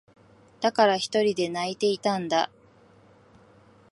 [0.61, 2.49] だから、ひとりで泣いていたんだ。